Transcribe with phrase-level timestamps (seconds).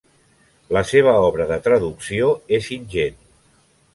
[0.77, 3.23] La seva obra de traducció és ingent.